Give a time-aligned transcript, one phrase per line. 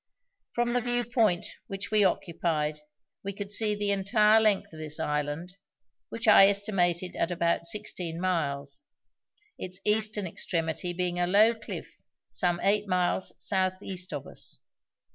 [0.55, 2.79] From the view point which we occupied
[3.23, 5.57] we could see the entire length of this island,
[6.09, 8.83] which I estimated at about sixteen miles,
[9.59, 11.93] its eastern extremity being a low cliff
[12.31, 14.57] some eight miles south east of us.